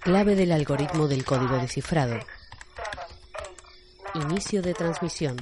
[0.00, 2.18] Clave del algoritmo del código descifrado.
[4.14, 5.36] Inicio de transmisión.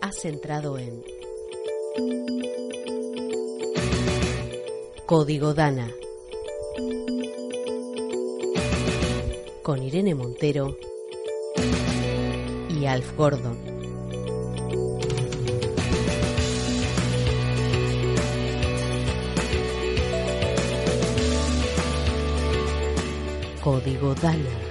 [0.00, 1.02] Has centrado en
[5.06, 5.90] Código Dana.
[9.62, 10.78] Con Irene Montero
[12.70, 13.73] y Alf Gordon.
[23.64, 24.63] Código Dana.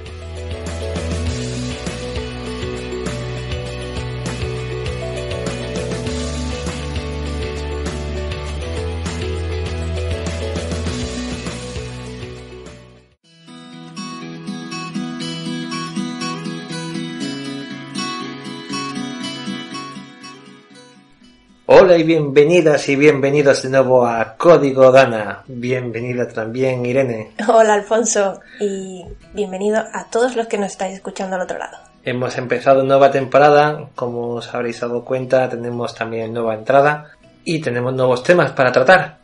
[21.76, 25.42] Hola y bienvenidas y bienvenidos de nuevo a Código Dana.
[25.48, 27.32] Bienvenida también Irene.
[27.48, 31.80] Hola Alfonso y bienvenido a todos los que nos estáis escuchando al otro lado.
[32.04, 37.10] Hemos empezado nueva temporada, como os habréis dado cuenta tenemos también nueva entrada
[37.44, 39.18] y tenemos nuevos temas para tratar.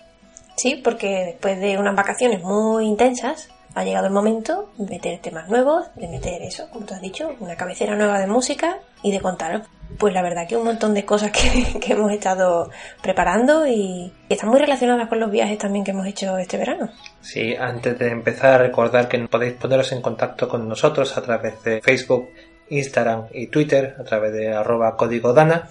[0.56, 5.48] Sí, porque después de unas vacaciones muy intensas ha llegado el momento de meter temas
[5.50, 9.20] nuevos, de meter eso, como tú has dicho, una cabecera nueva de música y de
[9.20, 9.64] contar
[9.98, 11.32] pues la verdad que un montón de cosas
[11.72, 12.70] que, que, hemos estado
[13.02, 16.92] preparando y están muy relacionadas con los viajes también que hemos hecho este verano.
[17.22, 21.82] Sí, antes de empezar, recordar que podéis poneros en contacto con nosotros a través de
[21.82, 22.30] Facebook,
[22.70, 25.70] Instagram y Twitter, a través de arroba código Dana.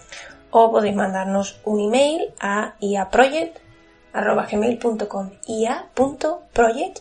[0.50, 6.98] O podéis mandarnos un email a iaproject.gmail.com ia.project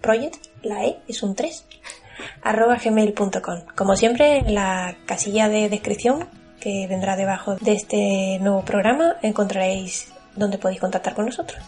[0.00, 1.99] project, la E es un 3 arroba
[2.44, 6.28] gmail.com como siempre en la casilla de descripción
[6.60, 11.60] que vendrá debajo de este nuevo programa encontraréis donde podéis contactar con nosotros.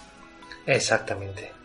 [0.67, 1.62] Exactamente.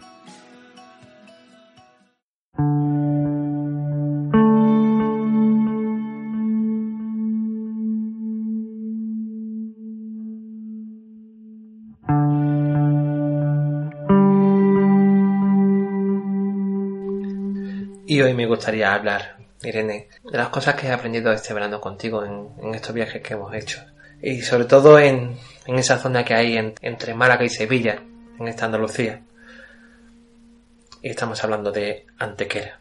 [18.18, 22.26] Y hoy me gustaría hablar Irene, de las cosas que he aprendido este verano contigo
[22.26, 23.80] en, estos viajes que hemos hecho.
[24.20, 28.02] Y sobre todo en, esa zona que hay entre Málaga y Sevilla,
[28.40, 29.22] en esta Andalucía.
[31.04, 32.80] Y estamos hablando de Antequera.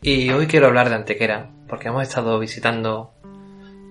[0.00, 3.12] Y hoy quiero hablar de Antequera, porque hemos estado visitando,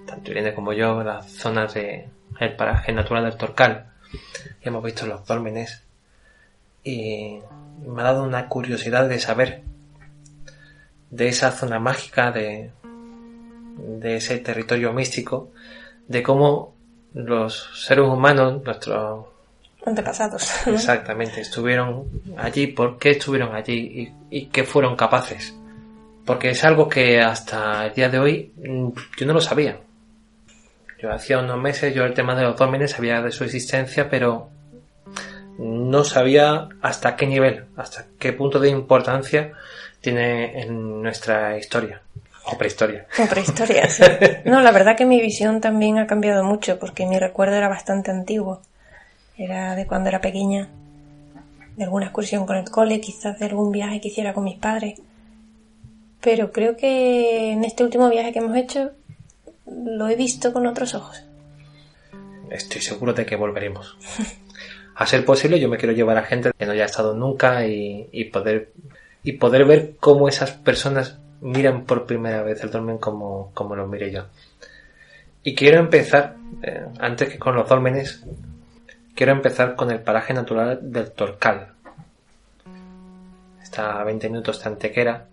[0.06, 3.91] tanto Irene como yo, las zonas del paraje natural del Torcal.
[4.63, 5.84] Y hemos visto los dólmenes.
[6.84, 7.40] Y
[7.85, 9.63] me ha dado una curiosidad de saber
[11.09, 12.72] de esa zona mágica, de,
[13.78, 15.51] de ese territorio místico,
[16.07, 16.74] de cómo
[17.13, 19.25] los seres humanos, nuestros
[19.85, 20.68] antepasados.
[20.68, 22.06] Exactamente, estuvieron
[22.38, 25.53] allí, por qué estuvieron allí y, y qué fueron capaces
[26.27, 29.77] porque es algo que hasta el día de hoy mm, yo no lo sabía.
[31.01, 34.49] Yo hacía unos meses, yo el tema de los dómenes sabía de su existencia, pero
[35.57, 39.53] no sabía hasta qué nivel, hasta qué punto de importancia
[40.01, 42.01] tiene en nuestra historia.
[42.44, 43.07] O prehistoria.
[43.19, 44.03] O prehistoria, sí.
[44.45, 48.11] No, la verdad que mi visión también ha cambiado mucho, porque mi recuerdo era bastante
[48.11, 48.61] antiguo.
[49.38, 50.67] Era de cuando era pequeña,
[51.77, 55.00] de alguna excursión con el cole, quizás de algún viaje que hiciera con mis padres
[56.22, 58.92] pero creo que en este último viaje que hemos hecho
[59.66, 61.24] lo he visto con otros ojos.
[62.50, 63.98] Estoy seguro de que volveremos.
[64.96, 68.24] A ser posible, yo me quiero llevar a gente que no haya estado nunca y,
[68.34, 68.72] poder
[69.24, 73.86] y poder ver cómo esas personas miran por primera vez el dolmen como, como lo
[73.86, 74.25] miré yo.
[75.44, 78.25] Y quiero empezar, eh, antes que con los dólmenes,
[79.14, 81.74] quiero empezar con el paraje natural del Torcal.
[83.62, 85.28] Está a 20 minutos de Antequera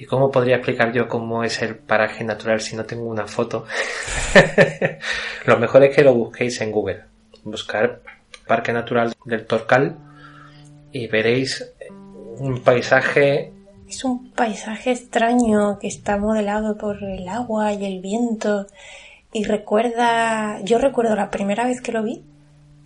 [0.00, 3.66] ¿Y cómo podría explicar yo cómo es el paraje natural si no tengo una foto?
[5.44, 7.04] lo mejor es que lo busquéis en Google.
[7.44, 8.00] Buscar
[8.46, 9.98] Parque Natural del Torcal
[10.90, 11.70] y veréis
[12.38, 13.52] un paisaje
[13.86, 18.68] Es un paisaje extraño que está modelado por el agua y el viento
[19.34, 22.24] y recuerda, yo recuerdo la primera vez que lo vi,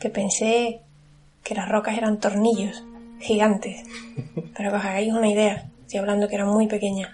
[0.00, 0.80] que pensé
[1.44, 2.82] que las rocas eran tornillos
[3.20, 3.84] gigantes,
[4.56, 7.10] pero que os hagáis una idea, estoy hablando que eran muy pequeñas.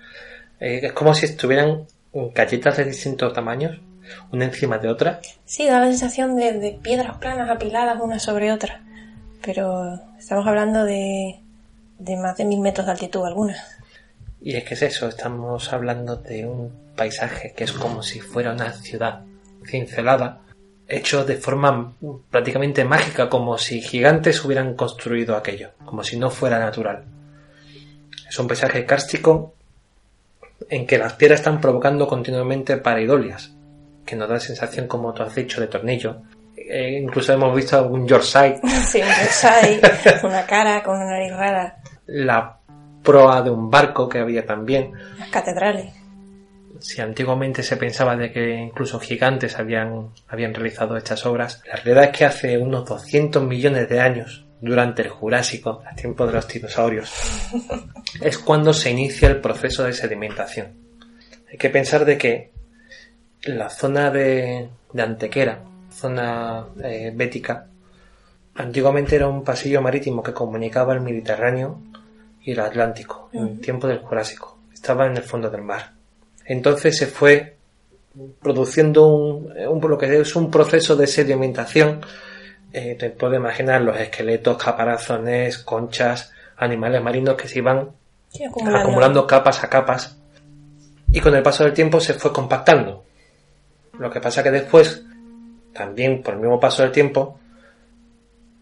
[0.60, 1.86] eh, es como si estuvieran
[2.34, 3.78] galletas de distintos tamaños,
[4.32, 8.50] una encima de otra, Sí, da la sensación de, de piedras planas apiladas una sobre
[8.52, 8.82] otra,
[9.44, 11.40] pero estamos hablando de,
[11.98, 13.58] de más de mil metros de altitud algunas.
[14.42, 18.52] y es que es eso, estamos hablando de un paisaje que es como si fuera
[18.52, 19.20] una ciudad
[19.64, 20.40] cincelada,
[20.88, 21.92] hecho de forma
[22.30, 27.04] prácticamente mágica, como si gigantes hubieran construido aquello, como si no fuera natural.
[28.30, 29.54] Es un paisaje kárstico
[30.68, 33.52] en que las piedras están provocando continuamente pareidolias,
[34.06, 36.22] que nos da la sensación, como tú has dicho, de tornillo.
[36.56, 39.82] Eh, incluso hemos visto algún Yorkshire, Sí, un Versailles,
[40.22, 42.56] una cara con una nariz rara, la
[43.02, 44.92] proa de un barco que había también.
[45.18, 45.92] las catedrales.
[46.78, 52.04] Si antiguamente se pensaba de que incluso gigantes habían, habían realizado estas obras, la realidad
[52.04, 56.46] es que hace unos 200 millones de años, durante el Jurásico, a tiempo de los
[56.48, 57.10] dinosaurios,
[58.20, 60.68] es cuando se inicia el proceso de sedimentación.
[61.50, 62.50] Hay que pensar de que
[63.44, 65.62] la zona de, de Antequera,
[65.92, 67.66] zona eh, bética,
[68.54, 71.80] antiguamente era un pasillo marítimo que comunicaba el Mediterráneo
[72.42, 74.58] y el Atlántico en el tiempo del Jurásico.
[74.72, 75.92] Estaba en el fondo del mar.
[76.44, 77.56] Entonces se fue
[78.42, 82.00] produciendo un, un- lo que es un proceso de sedimentación.
[82.72, 87.90] Eh, te puedes imaginar los esqueletos, caparazones, conchas, animales marinos que se iban
[88.34, 88.78] acumulando.
[88.78, 90.16] acumulando capas a capas
[91.12, 93.04] y con el paso del tiempo se fue compactando.
[93.98, 95.04] Lo que pasa que después,
[95.72, 97.38] también por el mismo paso del tiempo,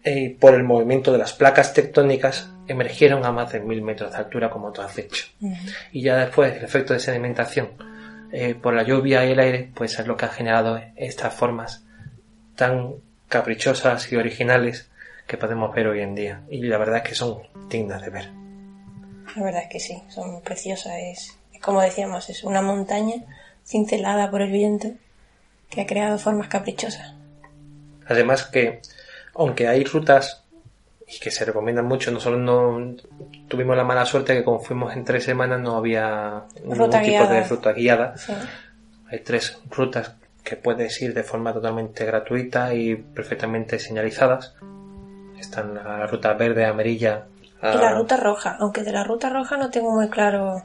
[0.03, 4.17] y por el movimiento de las placas tectónicas, emergieron a más de mil metros de
[4.17, 5.25] altura, como tú has dicho.
[5.91, 7.69] Y ya después, el efecto de sedimentación
[8.31, 11.85] eh, por la lluvia y el aire, pues es lo que ha generado estas formas
[12.55, 12.95] tan
[13.29, 14.89] caprichosas y originales
[15.27, 16.41] que podemos ver hoy en día.
[16.49, 17.39] Y la verdad es que son
[17.69, 18.29] dignas de ver.
[19.35, 20.93] La verdad es que sí, son preciosas.
[20.99, 23.15] Es, es como decíamos, es una montaña
[23.65, 24.89] cincelada por el viento
[25.69, 27.13] que ha creado formas caprichosas.
[28.07, 28.81] Además que,
[29.35, 30.43] aunque hay rutas
[31.07, 32.95] y que se recomiendan mucho, nosotros no
[33.47, 37.11] tuvimos la mala suerte que como fuimos en tres semanas no había ningún Ruta tipo
[37.11, 37.33] guiada.
[37.33, 38.17] de ruta guiada.
[38.17, 38.33] Sí.
[39.11, 40.11] Hay tres rutas
[40.49, 44.55] que puedes ir de forma totalmente gratuita y perfectamente señalizadas.
[45.39, 47.25] Están la ruta verde, amarilla.
[47.61, 50.63] Y la ruta roja, aunque de la ruta roja no tengo muy claro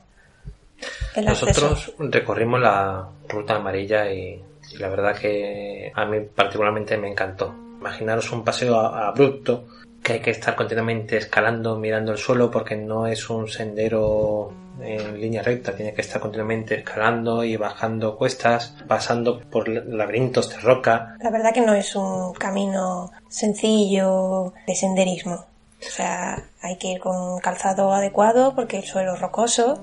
[1.14, 1.68] el acceso.
[1.68, 4.42] Nosotros recorrimos la ruta amarilla y,
[4.72, 7.54] y la verdad que a mí particularmente me encantó.
[7.78, 9.66] Imaginaros un paseo abrupto
[10.02, 15.20] que hay que estar continuamente escalando, mirando el suelo porque no es un sendero en
[15.20, 21.16] línea recta, tiene que estar continuamente escalando y bajando cuestas, pasando por laberintos de roca.
[21.20, 25.44] La verdad que no es un camino sencillo de senderismo.
[25.80, 29.82] O sea, hay que ir con calzado adecuado porque el suelo es rocoso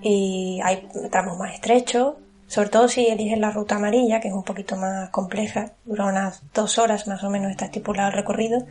[0.00, 2.14] y hay tramos más estrechos.
[2.46, 6.42] Sobre todo si eliges la ruta amarilla, que es un poquito más compleja, dura unas
[6.52, 8.66] dos horas más o menos, está estipulado el recorrido.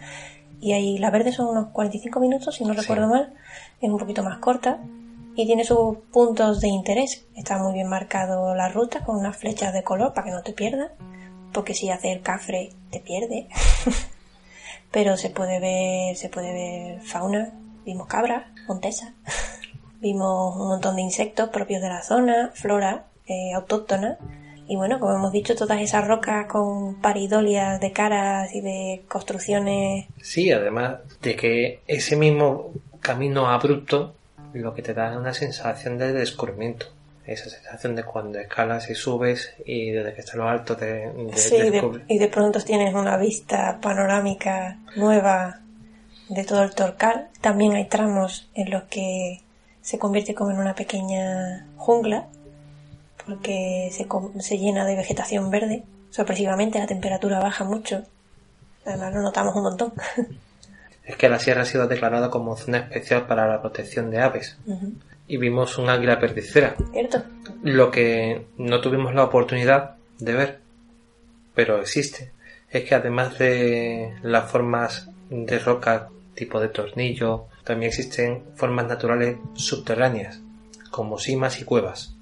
[0.60, 3.34] Y ahí la verde son unos 45 minutos, si no recuerdo mal,
[3.82, 4.78] es un poquito más corta
[5.36, 7.26] y tiene sus puntos de interés.
[7.36, 10.54] Está muy bien marcado la ruta con unas flechas de color para que no te
[10.54, 10.92] pierdas
[11.52, 13.48] porque si hace el cafre te pierde.
[14.92, 17.54] Pero se puede ver, se puede ver fauna,
[17.86, 19.14] vimos cabras, montesas,
[20.02, 24.18] vimos un montón de insectos propios de la zona, flora eh, autóctona.
[24.68, 30.08] Y bueno, como hemos dicho, todas esas rocas con paridolias de caras y de construcciones.
[30.22, 32.72] Sí, además de que ese mismo
[33.02, 34.14] camino abrupto
[34.54, 36.88] lo que te da es una sensación de descubrimiento.
[37.26, 41.12] Esa sensación de cuando escalas y subes y desde que estás en lo alto de,
[41.14, 45.60] de- Sí, de- y de pronto tienes una vista panorámica nueva
[46.30, 47.28] de todo el Torcal.
[47.40, 49.42] También hay tramos en los que
[49.82, 52.28] se convierte como en una pequeña jungla
[53.26, 54.08] porque se,
[54.42, 55.84] se llena de vegetación verde.
[56.10, 58.04] Sorpresivamente la temperatura baja mucho.
[58.86, 59.94] Además lo notamos un montón.
[61.12, 64.58] Es que la sierra ha sido declarada como zona especial para la protección de aves.
[65.28, 67.22] Y vimos un águila perdicera, ¿Cierto?
[67.64, 70.60] Lo que no tuvimos la oportunidad de ver,
[71.54, 72.32] pero existe,
[72.70, 79.36] es que además de las formas de roca tipo de tornillo, también existen formas naturales
[79.56, 80.40] subterráneas,
[80.92, 82.16] como simas y cuevas.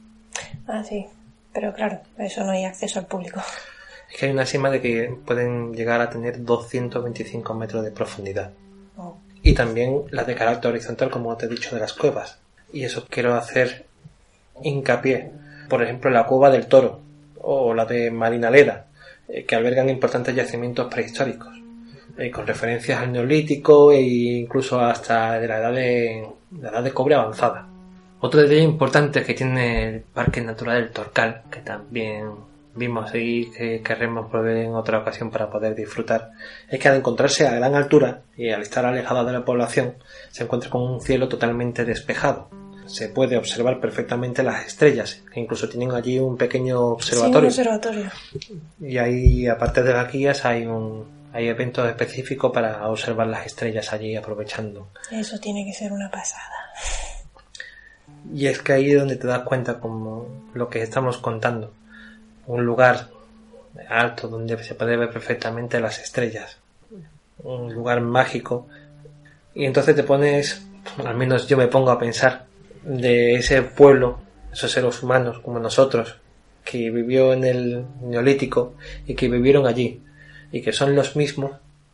[0.66, 1.06] Ah, sí.
[1.54, 3.40] Pero claro, eso no hay acceso al público.
[4.10, 8.52] Es que hay una sima de que pueden llegar a tener 225 metros de profundidad.
[9.42, 12.40] Y también las de carácter horizontal, como te he dicho, de las cuevas.
[12.74, 13.86] Y eso quiero hacer
[14.62, 15.32] hincapié.
[15.70, 17.02] Por ejemplo, la cueva del toro
[17.42, 18.88] o la de Marinaleda,
[19.28, 21.54] eh, que albergan importantes yacimientos prehistóricos,
[22.18, 26.28] eh, con referencias al neolítico e incluso hasta de la edad de,
[26.60, 27.68] la edad de cobre avanzada.
[28.20, 32.26] Otro detalle importante que tiene el Parque Natural del Torcal, que también
[32.76, 36.32] vimos y que querremos proveer en otra ocasión para poder disfrutar,
[36.70, 39.96] es que al encontrarse a gran altura y al estar alejado de la población,
[40.32, 42.50] se encuentra con un cielo totalmente despejado.
[42.86, 47.50] Se puede observar perfectamente las estrellas, que incluso tienen allí un pequeño observatorio.
[47.50, 48.10] observatorio.
[48.80, 53.94] Y ahí, aparte de las guías, hay un, hay eventos específicos para observar las estrellas
[53.94, 54.88] allí aprovechando.
[55.12, 56.72] Eso tiene que ser una pasada.
[58.34, 61.74] Y es que ahí es donde te das cuenta como lo que estamos contando.
[62.50, 63.10] Un lugar
[63.88, 66.58] alto donde se puede ver perfectamente las estrellas.
[67.44, 68.68] Un lugar mágico.
[69.54, 70.66] Y entonces te pones,
[71.06, 72.46] al menos yo me pongo a pensar,
[72.82, 74.20] de ese pueblo,
[74.52, 76.18] esos seres humanos como nosotros,
[76.66, 78.74] que vivió en el neolítico
[79.06, 80.02] y que vivieron allí.
[80.52, 81.52] Y que son los mismos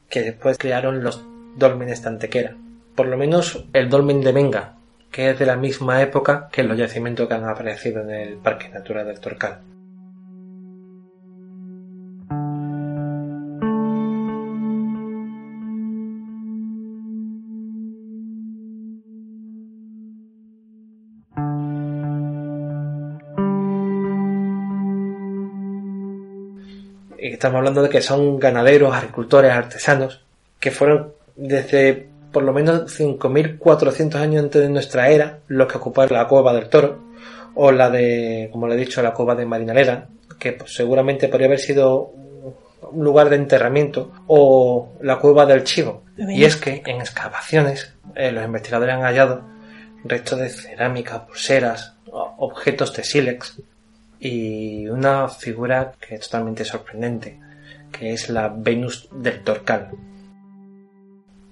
[0.10, 1.22] que después crearon los
[1.58, 2.56] dólmenes de Antequera.
[2.96, 4.76] Por lo menos el dolmen de Venga,
[5.12, 8.70] que es de la misma época que los yacimientos que han aparecido en el Parque
[8.70, 9.75] Natural del Torcal.
[27.46, 30.24] Estamos hablando de que son ganaderos, agricultores, artesanos,
[30.60, 36.18] que fueron desde por lo menos 5.400 años antes de nuestra era los que ocuparon
[36.18, 37.04] la cueva del toro
[37.54, 40.08] o la de, como le he dicho, la cueva de Marinalera,
[40.40, 42.14] que pues, seguramente podría haber sido
[42.92, 46.02] un lugar de enterramiento o la cueva del chivo.
[46.18, 49.44] Y es que en excavaciones eh, los investigadores han hallado
[50.04, 53.62] restos de cerámica, pulseras, objetos de sílex
[54.20, 57.40] y una figura que es totalmente sorprendente,
[57.92, 59.92] que es la Venus del Torcal.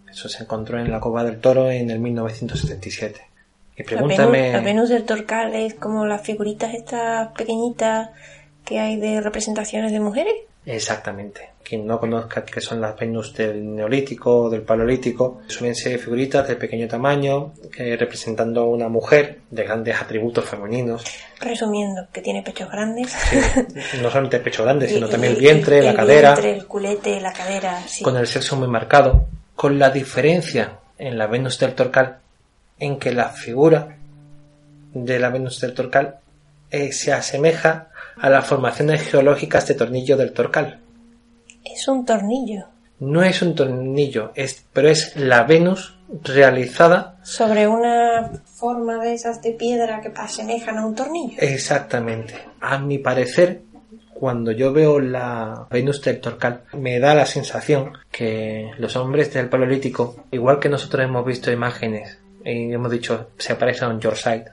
[0.10, 3.22] Eso se encontró en la Cova del Toro en el 1977.
[3.76, 4.52] Y pregúntame...
[4.52, 8.10] La Venus, del Torcal es como las figuritas estas pequeñitas
[8.64, 10.34] que hay de representaciones de mujeres.
[10.66, 11.50] Exactamente.
[11.64, 16.48] Quien no conozca qué son las Venus del Neolítico o del Paleolítico, suelen ser figuritas
[16.48, 21.04] de pequeño tamaño, que representando a una mujer de grandes atributos femeninos.
[21.40, 23.14] Resumiendo, que tiene pechos grandes.
[24.02, 26.34] no solamente el pecho grande, sino también el vientre, la cadera.
[26.34, 27.82] el culete, la cadera.
[28.02, 32.18] Con el sexo muy marcado con la diferencia en la Venus del Torcal
[32.80, 33.98] en que la figura
[34.94, 36.18] de la Venus del Torcal
[36.74, 37.90] eh, se asemeja
[38.20, 40.80] a las formaciones geológicas de tornillo del Torcal.
[41.64, 42.66] Es un tornillo.
[43.00, 49.44] No es un tornillo, es, pero es la Venus realizada sobre una forma de esas
[49.44, 51.38] de piedra que asemejan a un tornillo.
[51.38, 52.34] Exactamente.
[52.60, 53.62] A mi parecer,
[54.16, 59.48] cuando yo veo la Venus del Torcal, me da la sensación que los hombres del
[59.48, 64.46] Paleolítico, igual que nosotros hemos visto imágenes y hemos dicho se aparece a un Yorkshire,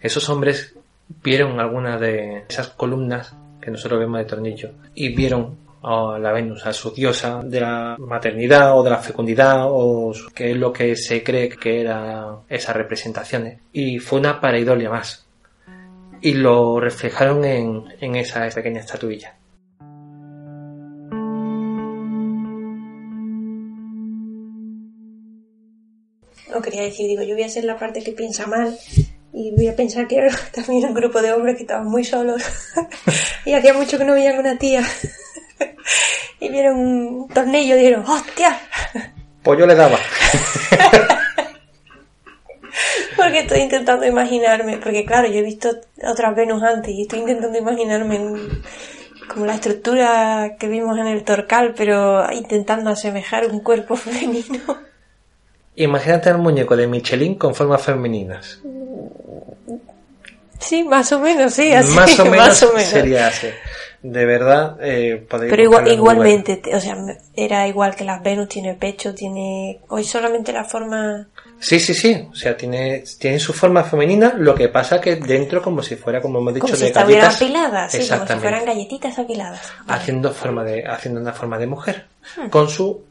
[0.00, 0.74] esos hombres
[1.22, 6.66] vieron alguna de esas columnas que nosotros vemos de tornillo y vieron a la Venus,
[6.66, 10.96] a su diosa de la maternidad o de la fecundidad o que es lo que
[10.96, 13.60] se cree que era esas representaciones.
[13.72, 15.26] Y fue una pareidolia más
[16.20, 19.34] y lo reflejaron en, en esa pequeña estatuilla.
[26.50, 28.76] No quería decir, digo, yo voy a ser la parte que piensa mal
[29.38, 32.42] y voy a pensar que era también un grupo de hombres que estaban muy solos
[33.44, 34.82] y hacía mucho que no veían una tía
[36.40, 38.58] y vieron un tornillo y dijeron, ¡hostia!
[39.44, 39.98] Pues yo le daba.
[43.16, 45.70] porque estoy intentando imaginarme, porque claro, yo he visto
[46.02, 48.18] otras Venus antes y estoy intentando imaginarme
[49.28, 54.78] como la estructura que vimos en el Torcal, pero intentando asemejar un cuerpo femenino.
[55.76, 58.60] Imagínate el muñeco de Michelin con formas femeninas.
[60.58, 61.94] Sí, más o menos, sí, así.
[61.94, 63.48] Más o menos, sería así.
[64.02, 66.96] De verdad, eh, Pero igual, igualmente, o sea,
[67.34, 69.80] era igual que las Venus, tiene pecho, tiene...
[69.88, 71.26] Hoy solamente la forma
[71.60, 72.28] Sí, sí, sí.
[72.30, 76.20] O sea, tiene, tiene su forma femenina, lo que pasa que dentro como si fuera,
[76.20, 77.36] como hemos dicho, como de si galletas.
[77.36, 79.60] apiladas, sí, como si fueran galletitas apiladas.
[79.86, 82.06] Haciendo forma de, haciendo una forma de mujer.
[82.36, 82.48] Hmm.
[82.48, 83.02] Con su,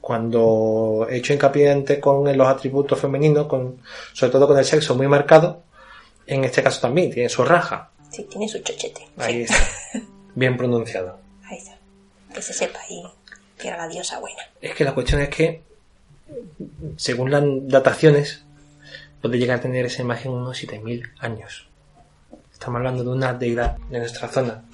[0.00, 3.78] cuando he hecho hincapié con los atributos femeninos, con,
[4.12, 5.62] sobre todo con el sexo muy marcado,
[6.34, 7.90] en este caso también tiene su raja.
[8.10, 9.08] Sí, tiene su chochete.
[9.16, 9.56] Ahí está.
[10.34, 11.18] Bien pronunciado.
[11.44, 11.76] Ahí está.
[12.32, 13.02] Que se sepa ahí
[13.58, 14.42] que era la diosa buena.
[14.60, 15.62] Es que la cuestión es que
[16.96, 18.44] según las dataciones,
[19.20, 21.68] puede llegar a tener esa imagen unos 7.000 años.
[22.52, 24.64] Estamos hablando de una deidad de nuestra zona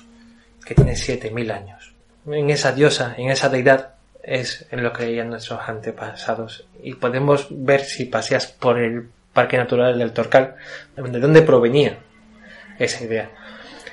[0.64, 1.94] que tiene 7.000 años.
[2.26, 6.66] En esa diosa, en esa deidad, es en lo que creían nuestros antepasados.
[6.82, 10.57] Y podemos ver si paseas por el Parque Natural del Torcal,
[10.97, 11.99] de dónde provenía
[12.78, 13.31] esa idea.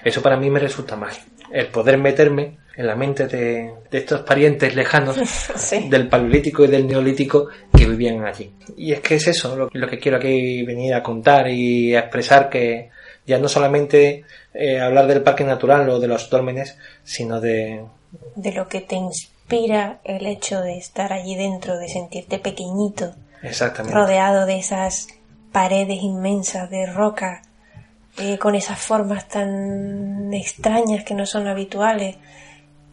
[0.02, 1.28] Eso para mí me resulta mágico.
[1.52, 5.18] El poder meterme en la mente de, estos parientes lejanos
[5.90, 8.54] del paleolítico y del neolítico que vivían allí.
[8.78, 12.50] Y es que es eso lo, que quiero aquí venir a contar y a expresar
[12.50, 12.90] que
[13.28, 14.24] ya no solamente
[14.54, 17.84] eh, hablar del parque natural o de los dólmenes, sino de...
[18.36, 23.98] De lo que te inspira el hecho de estar allí dentro, de sentirte pequeñito, Exactamente.
[23.98, 25.08] rodeado de esas
[25.54, 27.42] paredes inmensas de roca,
[28.18, 32.18] eh, con esas formas tan extrañas que no son habituales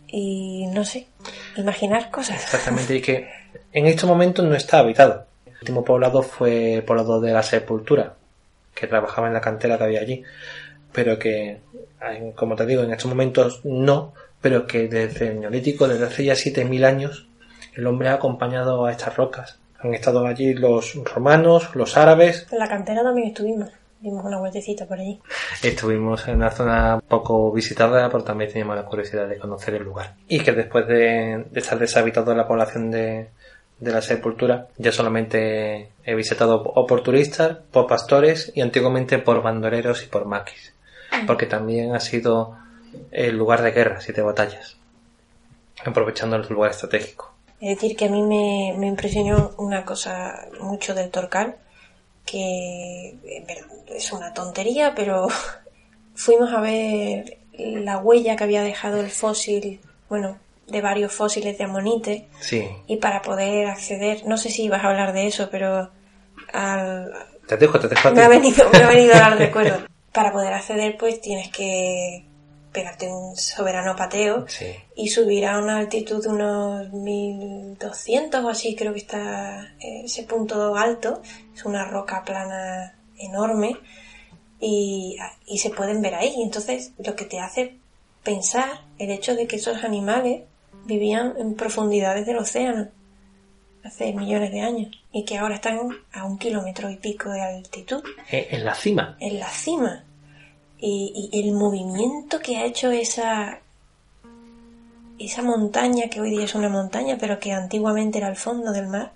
[0.06, 1.08] y no sé,
[1.56, 2.42] imaginar cosas.
[2.42, 3.28] Exactamente, y que
[3.72, 5.26] en estos momentos no está habitado.
[5.46, 8.14] El último poblado fue poblado de la Sepultura,
[8.74, 10.22] que trabajaba en la cantera que había allí,
[10.92, 11.60] pero que,
[12.34, 16.34] como te digo, en estos momentos no, pero que desde el Neolítico, desde hace ya
[16.34, 17.28] 7.000 años,
[17.74, 19.58] el hombre ha acompañado a estas rocas.
[19.82, 22.46] Han estado allí los romanos, los árabes.
[22.50, 23.70] En la cantera también estuvimos
[24.00, 25.20] dimos una vueltecita por allí.
[25.62, 30.14] Estuvimos en una zona poco visitada, pero también teníamos la curiosidad de conocer el lugar.
[30.28, 33.28] Y que después de, estar deshabitado la población de,
[33.80, 40.02] la sepultura, ya solamente he visitado o por turistas, por pastores y antiguamente por bandoleros
[40.02, 40.74] y por maquis.
[41.12, 41.26] Mm.
[41.26, 42.56] Porque también ha sido
[43.10, 44.76] el lugar de guerra, y de batallas.
[45.84, 47.29] Aprovechando el lugar estratégico.
[47.60, 51.56] Es decir, que a mí me, me impresionó una cosa mucho del Torcal,
[52.24, 53.16] que
[53.88, 55.28] es una tontería, pero
[56.14, 61.64] fuimos a ver la huella que había dejado el fósil, bueno, de varios fósiles de
[61.64, 62.28] amonite.
[62.40, 62.66] Sí.
[62.86, 65.90] Y para poder acceder, no sé si ibas a hablar de eso, pero
[66.52, 67.12] al...
[67.46, 68.10] Te dejo, te dejo.
[68.12, 69.86] Me ha venido, me ha venido al recuerdo.
[70.12, 72.24] Para poder acceder, pues tienes que
[72.72, 74.46] pegarte un soberano pateo
[74.94, 80.76] y subir a una altitud de unos 1200 o así, creo que está ese punto
[80.76, 81.22] alto,
[81.54, 83.76] es una roca plana enorme
[84.60, 86.34] y, y se pueden ver ahí.
[86.42, 87.76] Entonces, lo que te hace
[88.22, 90.42] pensar el hecho de que esos animales
[90.84, 92.88] vivían en profundidades del océano
[93.82, 95.78] hace millones de años y que ahora están
[96.12, 98.02] a un kilómetro y pico de altitud.
[98.30, 99.16] Eh, en la cima.
[99.20, 100.04] En la cima
[100.80, 103.60] y, el movimiento que ha hecho esa
[105.18, 108.86] esa montaña que hoy día es una montaña pero que antiguamente era el fondo del
[108.86, 109.12] mar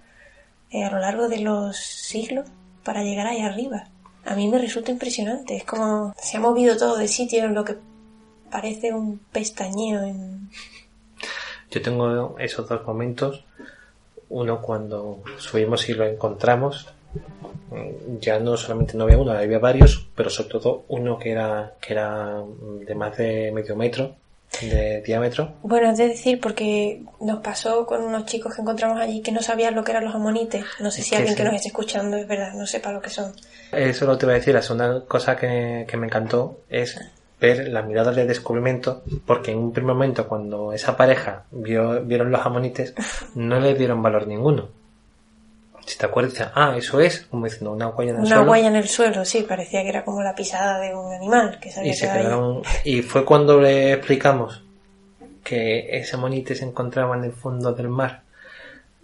[0.71, 2.47] eh, a lo largo de los siglos
[2.83, 3.89] para llegar ahí arriba.
[4.27, 5.57] A mí me resulta impresionante.
[5.57, 7.77] Es como se ha movido todo de sitio en lo que
[8.51, 10.51] parece un pestañeo en
[11.75, 13.45] yo tengo esos dos momentos.
[14.29, 16.94] Uno cuando subimos y lo encontramos
[18.21, 21.93] ya no solamente no había uno, había varios, pero sobre todo uno que era, que
[21.93, 22.43] era
[22.87, 24.15] de más de medio metro
[24.61, 25.55] de diámetro.
[25.63, 29.75] Bueno, es decir, porque nos pasó con unos chicos que encontramos allí que no sabían
[29.75, 30.65] lo que eran los amonites.
[30.79, 33.33] No sé si alguien que nos esté escuchando es verdad, no sepa lo que son.
[33.73, 37.01] Eso lo te voy a decir, la segunda cosa que, que me encantó es
[37.41, 42.31] ver la mirada de descubrimiento, porque en un primer momento cuando esa pareja vio, vieron
[42.31, 42.95] los amonites,
[43.35, 44.84] no le dieron valor ninguno
[45.87, 48.43] si te acuerdas, ah, eso es, como diciendo, una huella en el suelo.
[48.43, 51.59] Una huella en el suelo, sí, parecía que era como la pisada de un animal
[51.61, 54.63] que se y, y fue cuando le explicamos
[55.43, 58.23] que ese monite se encontraba en el fondo del mar,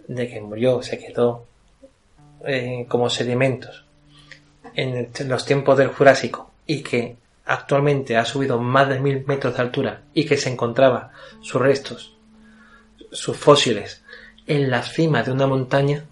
[0.07, 1.45] de que murió, se quedó
[2.45, 3.85] eh, como sedimentos
[4.75, 7.15] en, los tiempos del Jurásico y que
[7.45, 12.15] actualmente ha subido más de mil metros de altura y que se encontraba sus restos,
[13.11, 14.03] sus fósiles,
[14.47, 16.05] en la cima de una montaña,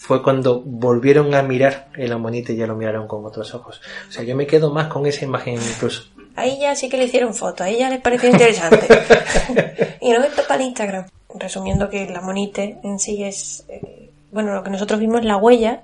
[0.00, 3.82] fue cuando volvieron a mirar el amonite y ya lo miraron con otros ojos.
[4.08, 6.04] O sea, yo me quedo más con esa imagen incluso.
[6.36, 8.88] Ahí ya sí que le hicieron foto, ahí ya les pareció interesante.
[10.00, 11.04] y no esto para Instagram.
[11.34, 15.36] Resumiendo que el amonite en sí es, eh, bueno, lo que nosotros vimos es la
[15.36, 15.82] huella,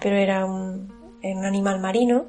[0.00, 0.90] pero era un,
[1.22, 2.24] un animal marino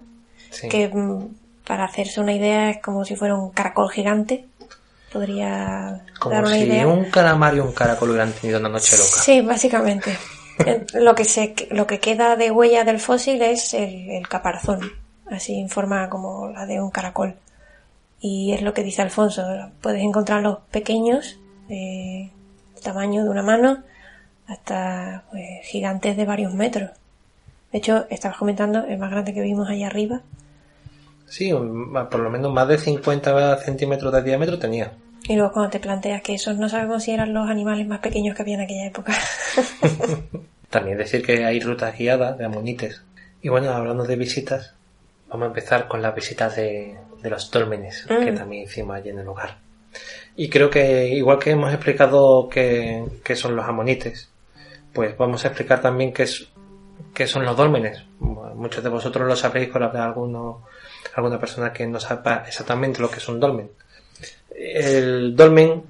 [0.69, 1.27] que mm,
[1.65, 4.45] para hacerse una idea es como si fuera un caracol gigante.
[5.12, 6.86] Podría como dar una si idea.
[6.86, 9.21] un calamar y un caracol hubieran tenido una noche loca.
[9.21, 10.17] Sí, básicamente
[10.93, 14.91] lo que se, lo que queda de huella del fósil es el, caparazón,
[15.29, 17.35] así en forma como la de un caracol.
[18.19, 19.43] Y es lo que dice Alfonso,
[19.81, 22.29] puedes encontrar los pequeños, de
[22.81, 23.83] tamaño de una mano,
[24.47, 26.91] hasta pues, gigantes de varios metros.
[27.71, 30.21] De hecho, estabas comentando el más grande que vimos allá arriba.
[31.25, 34.91] Sí, por lo menos más de 50 centímetros de diámetro tenía.
[35.27, 38.36] Y luego cuando te planteas que esos no sabemos si eran los animales más pequeños
[38.36, 39.13] que había en aquella época.
[40.69, 43.01] También decir que hay rutas guiadas de amonites.
[43.41, 44.73] Y bueno, hablando de visitas,
[45.29, 48.36] vamos a empezar con las visitas de, de los dólmenes que Mm.
[48.36, 49.57] también hicimos allí en el lugar.
[50.36, 54.29] Y creo que, igual que hemos explicado qué, qué son los amonites,
[54.91, 56.47] pues vamos a explicar también qué, es,
[57.13, 58.03] qué son los dólmenes.
[58.19, 60.63] Muchos de vosotros lo sabréis, pero habrá alguno,
[61.15, 63.69] alguna persona que no sepa exactamente lo que es un dolmen.
[64.55, 65.83] El dolmen,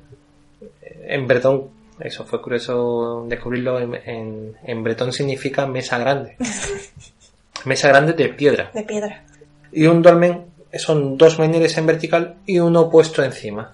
[1.05, 6.37] en bretón, eso fue curioso descubrirlo, en, en, en bretón significa mesa grande.
[7.65, 8.71] mesa grande de piedra.
[8.73, 9.23] De piedra.
[9.71, 13.71] Y un dolmen son dos menires en vertical y uno puesto encima.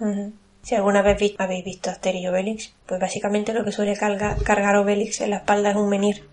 [0.62, 4.36] Si alguna vez vi- habéis visto Asterix y Obelix, pues básicamente lo que suele carga-
[4.44, 6.28] cargar Obelix en la espalda es un menir,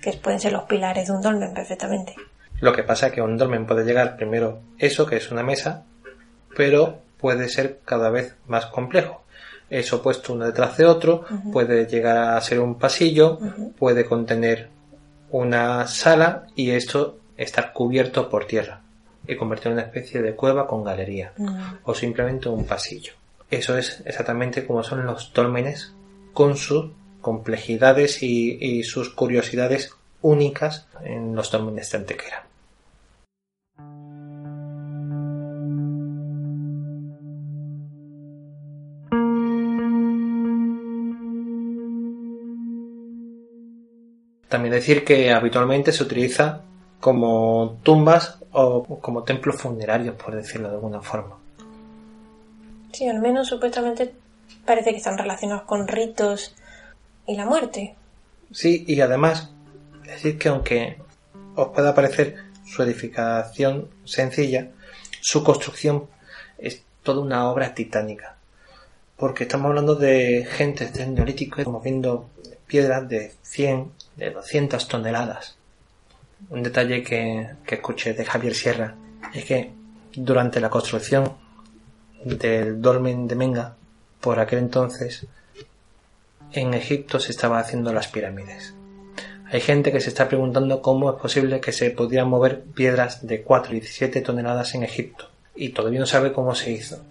[0.00, 2.14] que pueden ser los pilares de un dolmen perfectamente.
[2.60, 5.84] Lo que pasa es que un dolmen puede llegar primero eso, que es una mesa,
[6.56, 9.22] pero puede ser cada vez más complejo.
[9.70, 13.38] Eso puesto uno detrás de otro, puede llegar a ser un pasillo,
[13.78, 14.68] puede contener
[15.30, 18.82] una sala y esto estar cubierto por tierra
[19.26, 21.32] y convertir en una especie de cueva con galería
[21.84, 23.14] o simplemente un pasillo.
[23.50, 25.94] Eso es exactamente como son los dólmenes
[26.34, 26.90] con sus
[27.22, 32.44] complejidades y, y sus curiosidades únicas en los dólmenes de Antequera.
[44.54, 46.60] También decir que habitualmente se utiliza
[47.00, 51.36] como tumbas o como templos funerarios, por decirlo de alguna forma.
[52.92, 54.14] Sí, al menos supuestamente
[54.64, 56.54] parece que están relacionados con ritos
[57.26, 57.96] y la muerte.
[58.52, 59.50] Sí, y además,
[60.04, 60.98] decir que aunque
[61.56, 64.68] os pueda parecer su edificación sencilla,
[65.20, 66.06] su construcción
[66.58, 68.36] es toda una obra titánica.
[69.16, 72.30] Porque estamos hablando de gente del neolítico moviendo
[72.68, 75.56] piedras de 100, de 200 toneladas.
[76.50, 78.94] Un detalle que, que escuché de Javier Sierra
[79.32, 79.72] es que
[80.14, 81.32] durante la construcción
[82.24, 83.76] del dolmen de Menga,
[84.20, 85.26] por aquel entonces,
[86.52, 88.74] en Egipto se estaba haciendo las pirámides.
[89.50, 93.42] Hay gente que se está preguntando cómo es posible que se pudieran mover piedras de
[93.42, 97.04] 4 y 17 toneladas en Egipto y todavía no sabe cómo se hizo.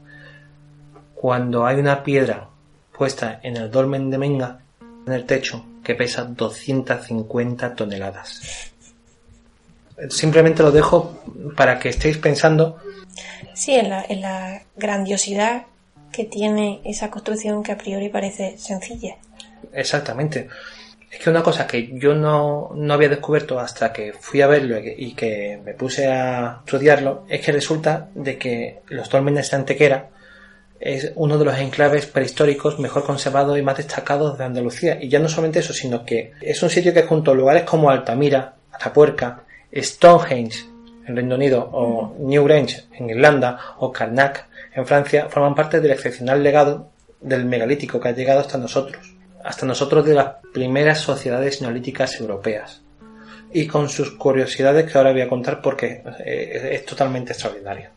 [1.15, 2.49] Cuando hay una piedra
[2.97, 4.59] puesta en el dolmen de Menga,
[5.05, 8.71] en el techo, que pesa 250 toneladas.
[10.09, 11.23] Simplemente lo dejo
[11.55, 12.79] para que estéis pensando
[13.53, 15.63] Sí, en la, en la grandiosidad
[16.11, 19.17] que tiene esa construcción que a priori parece sencilla.
[19.71, 20.47] Exactamente.
[21.11, 24.77] Es que una cosa que yo no, no había descubierto hasta que fui a verlo
[24.79, 30.09] y que, me puse a estudiarlo es que resulta de que los dólmenes de Antequera
[30.85, 34.97] es uno de los enclaves prehistóricos mejor conservados y más destacados de Andalucía.
[35.01, 37.89] Y ya no solamente eso, sino que es un sitio que junto a lugares como
[37.89, 39.43] Altamira, Atapuerca,
[39.73, 40.65] Stonehenge
[41.07, 46.43] en Reino Unido o Newgrange en Irlanda o Karnak en Francia forman parte del excepcional
[46.43, 46.89] legado
[47.21, 52.81] del megalítico que ha llegado hasta nosotros, hasta nosotros de las primeras sociedades neolíticas europeas
[53.53, 57.89] y con sus curiosidades que ahora voy a contar porque eh, es totalmente extraordinario.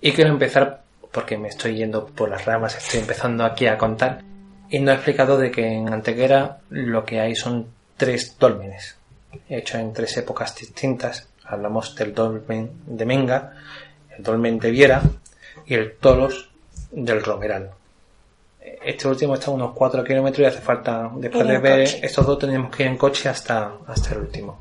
[0.00, 4.22] Y quiero empezar porque me estoy yendo por las ramas, estoy empezando aquí a contar
[4.70, 8.98] y no he explicado de que en Antequera lo que hay son tres dólmenes
[9.48, 11.28] hechos en tres épocas distintas.
[11.44, 13.54] Hablamos del dolmen de Menga,
[14.16, 15.02] el dolmen de Viera
[15.66, 16.50] y el Tolos
[16.90, 17.70] del Romeral.
[18.84, 22.00] Este último está a unos 4 kilómetros y hace falta, después de ver coche.
[22.02, 24.58] estos dos, tenemos que ir en coche hasta, hasta el último.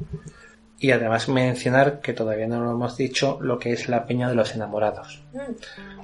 [0.80, 4.36] Y además mencionar que todavía no lo hemos dicho lo que es la Peña de
[4.36, 5.22] los Enamorados.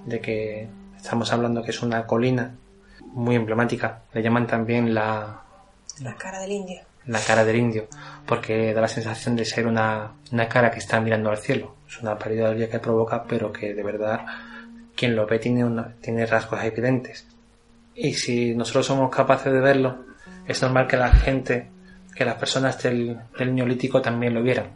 [0.05, 2.55] De que estamos hablando que es una colina
[3.13, 4.01] muy emblemática.
[4.13, 5.41] Le llaman también la,
[6.01, 6.81] La cara del indio.
[7.05, 7.87] la cara del indio,
[8.25, 11.75] porque da la sensación de ser una, una cara que está mirando al cielo.
[11.87, 14.21] Es una pareidolia que provoca, pero que de verdad
[14.95, 17.27] quien lo ve tiene, una- tiene rasgos evidentes.
[17.95, 20.05] Y si nosotros somos capaces de verlo,
[20.47, 21.69] es normal que la gente,
[22.15, 24.67] que las personas del, del neolítico también lo vieran,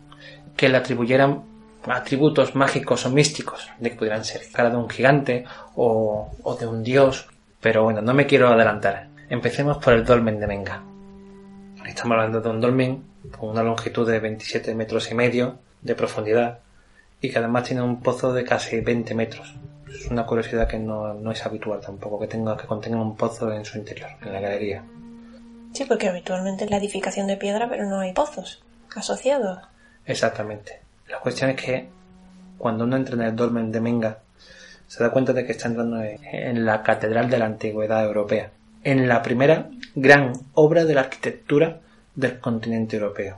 [0.56, 1.44] que le atribuyeran
[1.89, 5.45] atributos mágicos o místicos, de que pudieran ser cara de un gigante
[5.76, 7.28] o, o de un dios.
[7.62, 9.08] Pero bueno, no me quiero adelantar.
[9.30, 10.84] Empecemos por el dolmen de Menga.
[11.86, 13.04] Estamos hablando de un dolmen
[13.38, 16.60] con una longitud de 27 metros y medio de profundidad
[17.21, 19.56] y que además tiene un pozo de casi 20 metros.
[19.89, 23.52] Es una curiosidad que no, no es habitual tampoco, que tenga que contenga un pozo
[23.52, 24.84] en su interior, en la galería.
[25.73, 28.63] Sí, porque habitualmente es la edificación de piedra, pero no hay pozos
[28.95, 29.60] asociados.
[30.06, 30.87] Exactamente.
[31.10, 31.88] La cuestión es que
[32.58, 34.20] cuando uno entra en el dolmen de Menga,
[34.88, 38.52] se da cuenta de que está entrando en- la catedral de la antigüedad europea.
[38.84, 41.80] en la primera gran obra de la arquitectura
[42.15, 43.38] del continente europeo.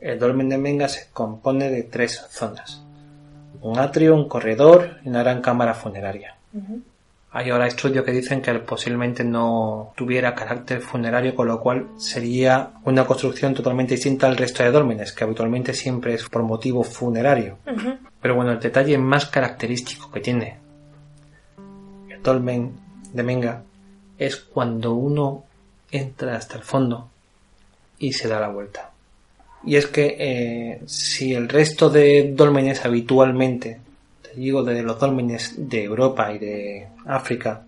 [0.00, 2.82] El dolmen de Menga se compone de tres zonas.
[3.62, 6.36] Un atrio, un corredor y una gran cámara funeraria.
[7.36, 12.70] Hay ahora estudios que dicen que posiblemente no tuviera carácter funerario, con lo cual sería
[12.84, 17.58] una construcción totalmente distinta al resto de dólmenes, que habitualmente siempre es por motivo funerario.
[18.22, 20.58] Pero bueno, el detalle más característico que tiene
[22.08, 22.70] el dolmen
[23.12, 23.62] de Menga
[24.16, 25.42] es cuando uno
[25.90, 27.10] entra hasta el fondo
[27.98, 28.92] y se da la vuelta.
[29.64, 33.80] Y es que eh, si el resto de dólmenes habitualmente
[34.36, 37.62] digo de los dólmenes de Europa y de África,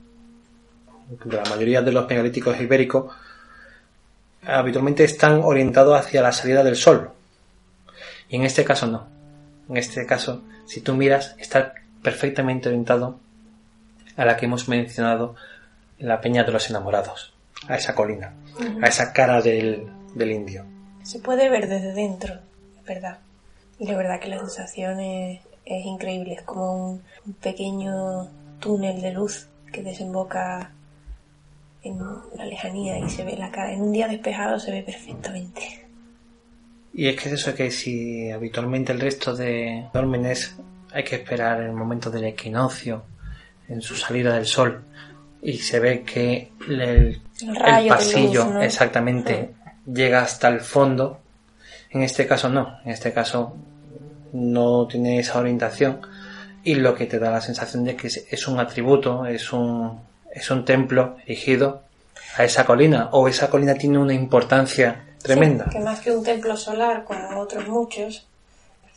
[1.08, 3.14] de la mayoría de los megalíticos ibéricos,
[4.44, 7.10] habitualmente están orientados hacia la salida del sol.
[8.28, 9.06] Y en este caso no.
[9.68, 13.18] En este caso, si tú miras, está perfectamente orientado
[14.16, 15.34] a la que hemos mencionado
[15.98, 17.32] en la Peña de los Enamorados,
[17.68, 18.32] a esa colina,
[18.82, 20.64] a esa cara del, del indio.
[21.02, 22.34] Se puede ver desde dentro,
[22.78, 23.18] es verdad.
[23.78, 27.02] Y la verdad que la sensación es, es increíble, es como un,
[27.42, 28.28] pequeño
[28.60, 30.70] túnel de luz que desemboca
[31.82, 31.98] en
[32.36, 33.72] la lejanía y se ve la cara.
[33.72, 35.86] En un día despejado se ve perfectamente.
[36.94, 40.56] Y es que es eso que si habitualmente el resto de dólmenes
[40.92, 43.04] hay que esperar el momento del equinoccio,
[43.68, 44.84] en su salida del sol,
[45.42, 47.20] y se ve que el,
[47.88, 49.50] pasillo exactamente
[49.84, 51.20] llega hasta el fondo.
[51.90, 53.56] En este caso no, en este caso
[54.32, 56.00] no tiene esa orientación
[56.64, 60.00] y lo que te da la sensación de que es un atributo, es un,
[60.32, 61.82] es un templo erigido
[62.36, 65.66] a esa colina o esa colina tiene una importancia tremenda.
[65.70, 68.26] que más que un templo solar como otros muchos,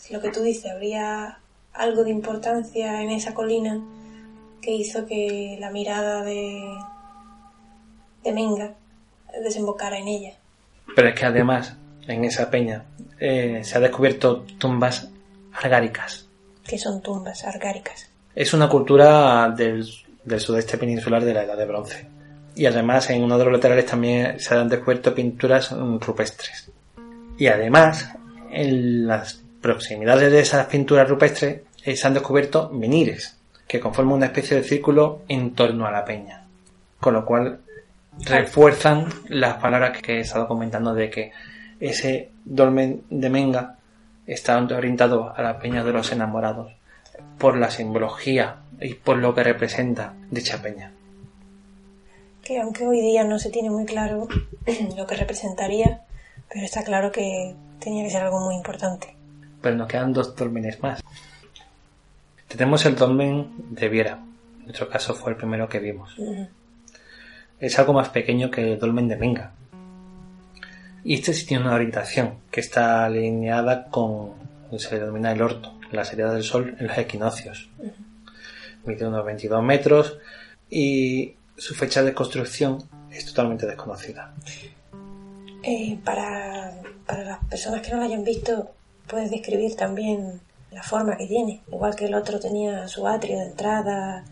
[0.10, 1.40] lo que tú dices, habría
[1.74, 3.80] algo de importancia en esa colina
[4.62, 6.76] que hizo que la mirada de,
[8.24, 8.74] de Menga
[9.44, 10.34] desembocara en ella.
[10.96, 11.76] Pero es que además
[12.08, 12.86] en esa peña
[13.20, 15.10] eh, se ha descubierto tumbas
[15.60, 16.28] argáricas.
[16.66, 18.10] ¿Qué son tumbas argáricas?
[18.34, 19.86] Es una cultura del,
[20.40, 22.08] sudeste peninsular de la Edad de Bronce.
[22.56, 26.72] Y además en uno de los laterales también se han descubierto pinturas rupestres.
[27.38, 28.14] Y además
[28.52, 34.26] en las proximidades de esas pinturas rupestres eh, se han descubierto menires que conforman una
[34.28, 36.46] especie de círculo en torno a la peña.
[37.00, 37.60] Con lo cual
[38.26, 41.32] refuerzan las palabras que he estado comentando de que
[41.80, 43.79] ese dolmen de Menga
[44.34, 46.72] está orientado a la peña de los enamorados
[47.38, 50.92] por la simbología y por lo que representa dicha peña.
[52.44, 54.28] Que aunque hoy día no se tiene muy claro
[54.98, 56.02] lo que representaría,
[56.48, 59.16] pero está claro que tenía que ser algo muy importante.
[59.62, 61.02] Pero nos quedan dos dólmenes más.
[62.48, 64.24] Tenemos el dolmen de Viera.
[64.60, 66.16] En nuestro caso fue el primero que vimos.
[67.60, 69.52] Es algo más pequeño que el dolmen de Menga.
[71.04, 74.34] Y este sí tiene una orientación que está alineada con
[74.66, 77.70] lo que se le denomina el orto, la salida del sol en los equinoccios.
[78.86, 80.18] Mide unos 22 metros
[80.70, 84.34] y su fecha de construcción es totalmente desconocida.
[85.64, 88.72] Eh, para, para las personas que no lo hayan visto,
[89.08, 90.40] puedes describir también
[90.72, 91.62] la forma que tiene.
[91.68, 94.24] Igual que el otro tenía su atrio de entrada,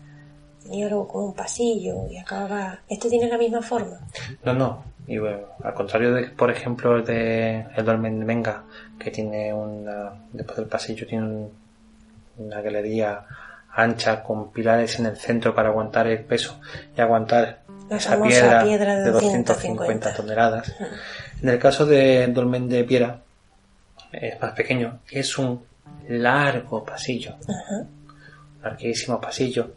[0.62, 2.78] tenía algo como un pasillo y acababa.
[2.88, 4.00] ¿Este tiene la misma forma?
[4.44, 4.84] No, no.
[5.06, 8.64] Y bueno, al contrario de, por ejemplo, de el Dolmen Venga,
[8.98, 11.48] que tiene una, después del pasillo tiene
[12.36, 13.24] una galería
[13.74, 16.60] ancha con pilares en el centro para aguantar el peso
[16.96, 20.74] y aguantar esa piedra, de, 250 toneladas.
[21.42, 23.20] En el caso de Dolmen de Piedra,
[24.12, 25.64] es más pequeño y es un
[26.08, 27.36] largo pasillo,
[28.62, 29.72] larguísimo pasillo,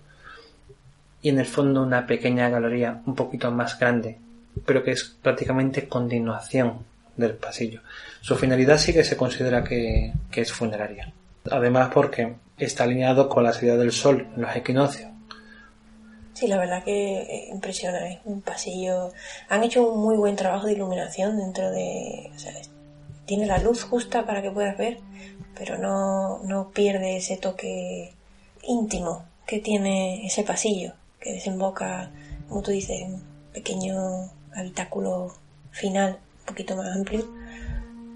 [1.22, 4.18] y en el fondo una pequeña galería un poquito más grande
[4.66, 7.82] pero que es prácticamente continuación del pasillo.
[8.22, 11.14] Su finalidad sí que se considera que, es funeraria.
[11.50, 15.10] Además porque está alineado con la salida del sol en los equinoccios.
[16.34, 19.12] Sí, la verdad que impresiona, es un pasillo.
[19.50, 22.32] Han hecho un muy buen trabajo de iluminación dentro de.
[23.26, 25.00] tiene la luz justa para que puedas ver,
[25.56, 28.14] pero no, no pierde ese toque
[28.64, 32.12] íntimo que tiene ese pasillo, que desemboca,
[32.50, 35.34] como tú dices, en un pequeño habitáculo
[35.72, 37.26] final un poquito más amplio.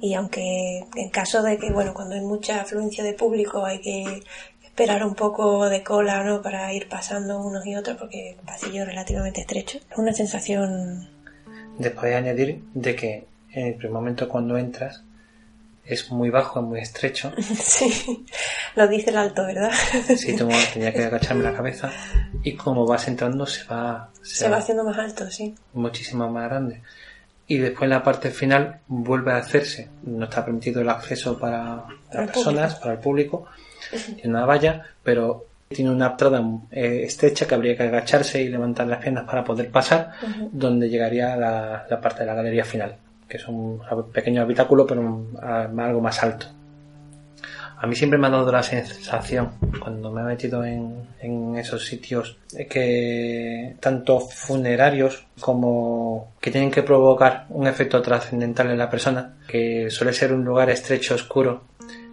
[0.01, 4.23] Y aunque en caso de que, bueno, cuando hay mucha afluencia de público hay que
[4.63, 6.41] esperar un poco de cola, ¿no?
[6.41, 9.77] Para ir pasando unos y otros porque el pasillo es relativamente estrecho.
[9.77, 11.09] Es una sensación...
[11.77, 15.03] Después de añadir de que en el primer momento cuando entras
[15.85, 17.31] es muy bajo, es muy estrecho.
[17.41, 18.25] Sí,
[18.75, 19.71] lo dice el alto, ¿verdad?
[20.17, 21.91] Sí, tengo, tenía que agacharme la cabeza
[22.43, 24.09] y como vas entrando se va...
[24.21, 25.53] Se, va haciendo más alto, sí.
[25.73, 26.81] Muchísimo más grande.
[27.47, 29.89] Y después en la parte final vuelve a hacerse.
[30.03, 33.45] No está permitido el acceso para, las personas, para el público.
[33.91, 38.87] Tiene una valla, pero tiene una entrada eh, estrecha que habría que agacharse y levantar
[38.87, 40.13] las piernas para poder pasar,
[40.51, 43.81] donde llegaría la, la parte de la galería final que es un
[44.13, 46.47] pequeño habitáculo, pero algo más alto.
[47.77, 52.37] A mí siempre me ha dado la sensación, cuando me he metido en, esos sitios,
[52.69, 59.89] que tanto funerarios como que tienen que provocar un efecto trascendental en la persona, que
[59.89, 61.63] suele ser un lugar estrecho, oscuro,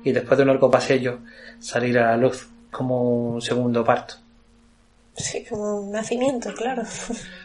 [0.04, 1.20] y después de un largo pasillo
[1.58, 4.14] salir a la luz como un segundo parto.
[5.14, 6.82] Sí, como un nacimiento, claro.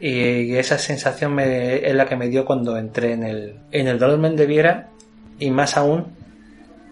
[0.00, 3.98] Y esa sensación me, es la que me dio cuando entré en el, en el
[3.98, 4.88] Dolmen de Viera
[5.38, 6.06] y más aún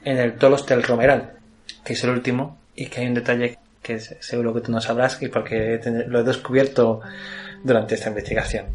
[0.04, 1.32] en el Tolos del Romeral,
[1.84, 5.20] que es el último y que hay un detalle que seguro que tú no sabrás
[5.22, 7.00] y porque lo he descubierto
[7.62, 8.66] durante esta investigación.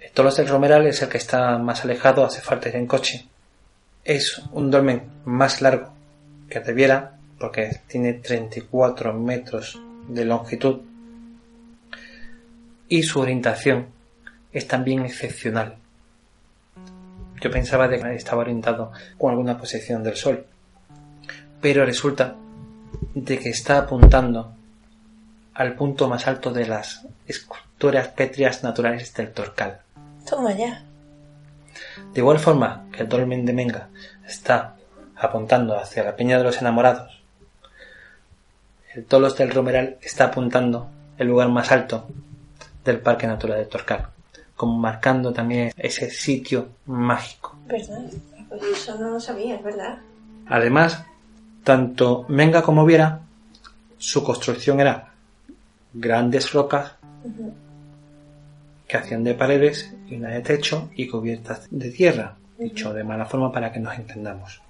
[0.00, 3.26] El Tolos del Romeral es el que está más alejado, hace falta ir en coche.
[4.04, 5.92] Es un dolmen más largo
[6.48, 10.80] que el de Viera porque tiene 34 metros de longitud
[12.88, 13.86] y su orientación
[14.52, 15.76] es también excepcional.
[17.40, 20.46] Yo pensaba de que estaba orientado con alguna posición del sol,
[21.60, 22.36] pero resulta
[23.14, 24.52] de que está apuntando
[25.54, 29.80] al punto más alto de las esculturas pétreas naturales del Torcal.
[30.28, 30.82] Toma ya.
[32.12, 33.88] De igual forma que el dolmen de Menga
[34.26, 34.76] está
[35.16, 37.22] apuntando hacia la Peña de los Enamorados,
[38.94, 42.08] el Tolos del Romeral está apuntando el lugar más alto
[42.86, 44.06] del Parque Natural de Torcal,
[44.54, 47.56] como marcando también ese sitio mágico.
[47.66, 48.00] ¿Verdad?
[48.48, 49.98] Pues eso no lo sabía, ¿verdad?
[50.46, 51.04] Además,
[51.64, 53.20] tanto Menga como Viera,
[53.98, 55.12] su construcción era
[55.92, 56.92] grandes rocas
[58.86, 63.26] que hacían de paredes y una de techo y cubiertas de tierra, dicho de mala
[63.26, 64.62] forma para que nos entendamos.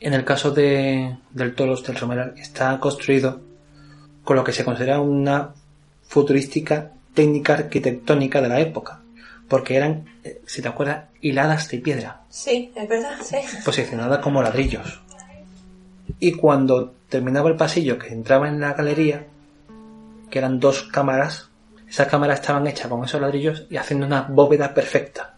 [0.00, 3.40] En el caso de, del Tolos del Romeral está construido
[4.24, 5.50] con lo que se considera una
[6.02, 9.00] futurística técnica arquitectónica de la época,
[9.48, 12.22] porque eran, eh, si te acuerdas, hiladas de piedra.
[12.28, 13.38] Sí, es verdad, sí.
[13.64, 15.00] Posicionadas como ladrillos.
[16.18, 19.26] Y cuando terminaba el pasillo que entraba en la galería,
[20.30, 21.48] que eran dos cámaras,
[21.88, 25.34] esas cámaras estaban hechas con esos ladrillos y haciendo una bóveda perfecta.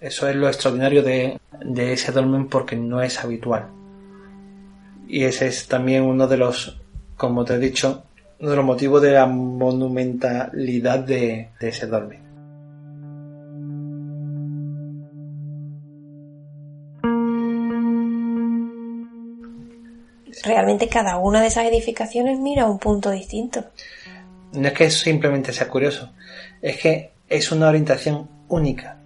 [0.00, 3.68] Eso es lo extraordinario de, de ese dolmen porque no es habitual.
[5.06, 6.80] Y ese es también uno de los,
[7.16, 8.02] como te he dicho,
[8.42, 12.20] uno de los motivos de la monumentalidad de, ese dolmen.
[20.44, 23.64] Realmente cada una de esas edificaciones mira un punto distinto.
[24.54, 26.12] No es que simplemente sea curioso,
[26.60, 28.98] es que es una orientación única,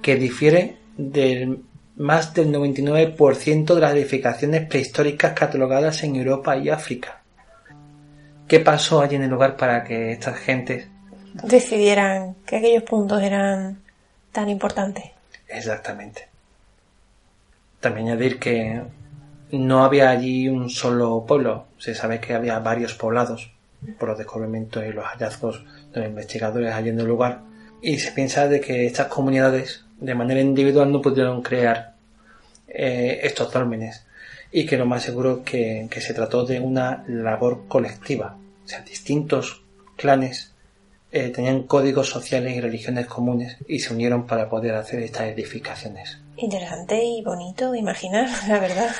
[0.00, 1.64] que difiere del
[1.96, 7.15] más del 99% de las edificaciones prehistóricas catalogadas en Europa y África.
[8.48, 10.86] ¿Qué pasó allí en el lugar para que estas gentes
[11.42, 13.82] decidieran que aquellos puntos eran
[14.30, 15.04] tan importantes?
[15.48, 16.28] Exactamente.
[17.80, 18.82] También añadir que
[19.50, 21.66] no había allí un solo pueblo.
[21.78, 23.50] Se sabe que había varios poblados
[23.98, 27.40] por los descubrimientos y los hallazgos de los investigadores allí en el lugar.
[27.82, 31.94] Y se piensa de que estas comunidades de manera individual no pudieron crear
[32.68, 34.05] eh, estos dólmenes
[34.50, 38.36] y que lo más seguro que, que se trató de una labor colectiva.
[38.64, 39.62] O sea, distintos
[39.96, 40.52] clanes
[41.12, 46.18] eh, tenían códigos sociales y religiones comunes y se unieron para poder hacer estas edificaciones.
[46.36, 48.94] Interesante y bonito imaginar, la verdad.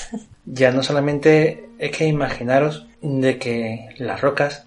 [0.46, 4.66] Ya no solamente es que imaginaros de que las rocas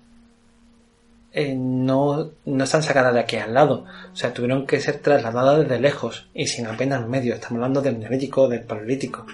[1.32, 5.60] eh, no, no están sacadas de aquí al lado, o sea, tuvieron que ser trasladadas
[5.60, 7.34] desde lejos y sin apenas medio.
[7.34, 9.26] Estamos hablando del neolítico, del paleolítico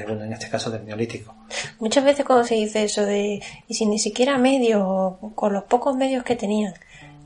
[0.00, 1.34] en este caso del neolítico.
[1.78, 5.96] Muchas veces cuando se dice eso de, y sin ni siquiera medios, con los pocos
[5.96, 6.74] medios que tenían,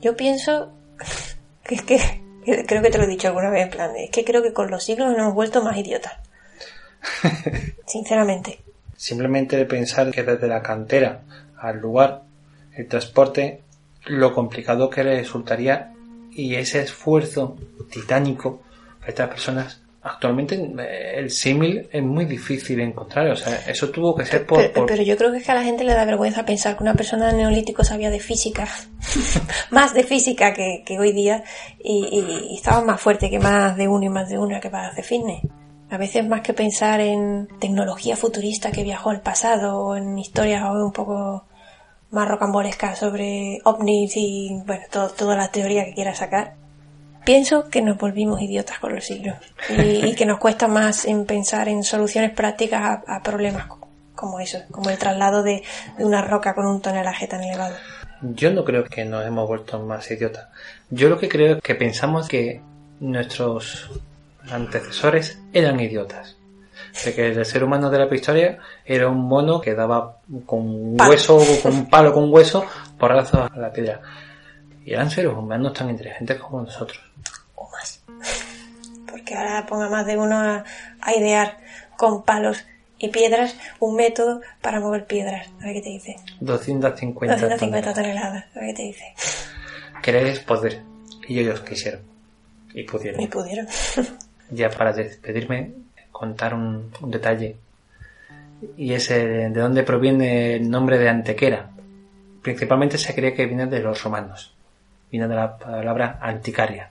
[0.01, 0.71] yo pienso
[1.63, 2.21] que es que,
[2.67, 4.69] creo que te lo he dicho alguna vez en plan, es que creo que con
[4.69, 6.13] los siglos nos hemos vuelto más idiotas.
[7.85, 8.59] Sinceramente.
[8.95, 11.21] Simplemente de pensar que desde la cantera
[11.57, 12.23] al lugar,
[12.75, 13.61] el transporte,
[14.05, 15.93] lo complicado que resultaría
[16.31, 17.57] y ese esfuerzo
[17.91, 18.61] titánico
[18.99, 23.27] para estas personas actualmente eh, el símil es muy difícil de encontrar.
[23.31, 25.63] O sea, eso tuvo que ser por pero, yo creo que es que a la
[25.63, 28.67] gente le da vergüenza pensar que una persona de neolítico sabía de física,
[29.71, 31.43] más de física que, hoy día,
[31.83, 35.03] y, estaba más fuerte que más de uno y más de una que para hacer
[35.03, 35.41] fitness.
[35.89, 40.63] A veces más que pensar en tecnología futurista que viajó al pasado o en historias
[40.63, 41.45] un poco
[42.09, 46.55] más rocambolescas sobre ovnis y bueno, toda la teoría que quiera sacar,
[47.25, 49.35] pienso que nos volvimos idiotas con los siglos
[49.69, 53.67] y, que nos cuesta más en pensar en soluciones prácticas a, problemas
[54.15, 55.63] como eso, como el traslado de,
[55.97, 57.75] de, una roca con un tonelaje tan elevado.
[58.21, 60.47] Yo no creo que nos hemos vuelto más idiotas.
[60.89, 62.61] Yo lo que creo es que pensamos que
[62.99, 63.89] nuestros
[64.49, 66.37] antecesores eran idiotas.
[67.03, 71.41] De que el ser humano de la prehistoria era un mono que daba con hueso,
[71.61, 72.65] con un palo con hueso,
[72.99, 74.01] porrazo a la piedra.
[74.85, 77.01] Y eran seres humanos tan inteligentes como nosotros.
[77.55, 78.03] O más.
[79.09, 80.63] Porque ahora ponga más de uno a,
[81.15, 81.57] idear
[81.97, 82.65] con palos
[82.97, 85.47] y piedras un método para mover piedras.
[85.61, 86.15] A ver qué te dice.
[86.39, 88.45] 250, 250 toneladas.
[88.55, 89.13] A ver qué te dice.
[90.01, 90.81] Querer es poder.
[91.27, 92.01] Y ellos quisieron.
[92.73, 93.21] Y pudieron.
[93.21, 93.67] Y pudieron.
[94.49, 95.73] ya para despedirme,
[96.11, 97.55] contar un, detalle.
[98.77, 101.69] Y es de dónde proviene el nombre de Antequera.
[102.41, 104.52] Principalmente se cree que viene de los romanos.
[105.13, 106.89] Viene de la palabra anticaria,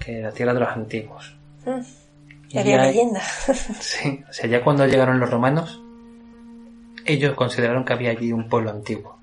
[0.00, 1.36] que la tierra de los antiguos.
[1.64, 1.78] Mm,
[2.48, 3.20] y había leyenda.
[3.78, 5.80] sí, o sea, ya cuando llegaron los romanos,
[7.04, 9.16] ellos consideraron que había allí un pueblo antiguo.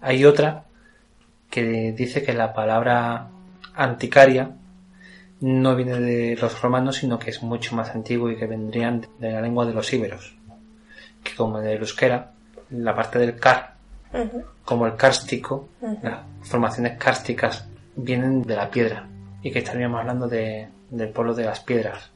[0.00, 0.66] Hay otra
[1.50, 3.30] que dice que la palabra
[3.74, 4.52] anticaria
[5.40, 9.32] no viene de los romanos, sino que es mucho más antiguo y que vendrían de
[9.32, 10.36] la lengua de los íberos,
[11.24, 12.30] que como el euskera,
[12.70, 13.77] la parte del car,
[14.64, 15.68] como el cárstico,
[16.02, 19.06] las formaciones cársticas vienen de la piedra
[19.42, 22.10] y que estaríamos hablando de, del pueblo de las piedras.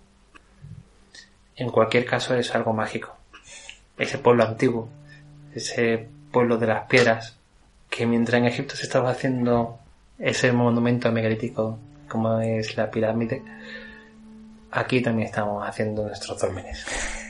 [1.56, 3.16] En cualquier caso es algo mágico.
[3.98, 4.88] Ese pueblo antiguo,
[5.54, 7.36] ese pueblo de las piedras,
[7.90, 9.78] que mientras en Egipto se estaba haciendo
[10.18, 11.78] ese monumento megalítico
[12.08, 13.42] como es la pirámide,
[14.70, 17.21] aquí también estamos haciendo nuestros dólmenes.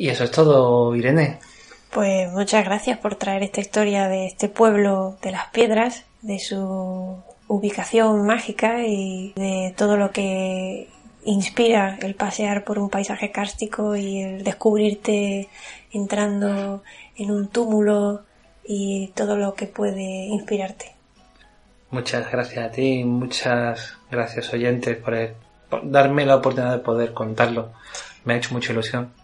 [0.00, 1.40] Y eso es todo, Irene.
[1.90, 7.22] Pues muchas gracias por traer esta historia de este pueblo de las piedras, de su
[7.48, 10.88] ubicación mágica y de todo lo que
[11.26, 15.50] inspira el pasear por un paisaje kárstico y el descubrirte
[15.92, 16.82] entrando
[17.18, 18.22] en un túmulo
[18.64, 20.94] y todo lo que puede inspirarte.
[21.90, 25.14] Muchas gracias a ti, muchas gracias oyentes por,
[25.68, 27.72] por darme la oportunidad de poder contarlo.
[28.24, 29.19] Me ha hecho mucha ilusión.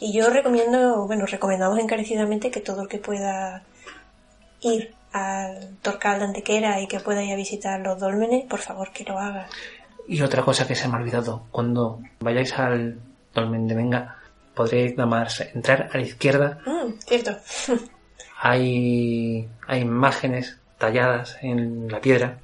[0.00, 3.64] Y yo recomiendo, bueno, recomendamos encarecidamente que todo el que pueda
[4.60, 8.92] ir al Torcal de Antequera y que pueda ir a visitar los dólmenes, por favor
[8.92, 9.48] que lo haga.
[10.06, 12.98] Y otra cosa que se me ha olvidado, cuando vayáis al
[13.34, 14.16] dolmen de Venga,
[14.54, 16.60] podréis nada más entrar a la izquierda.
[16.64, 17.36] Mm, cierto.
[18.40, 22.38] hay, hay imágenes talladas en la piedra,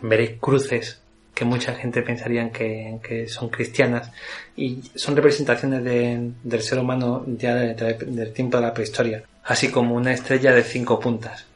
[0.00, 1.00] veréis cruces
[1.34, 4.10] que mucha gente pensaría que, son cristianas
[4.56, 10.12] y son representaciones del ser humano ya del tiempo de la prehistoria, así como una
[10.12, 11.46] estrella de cinco puntas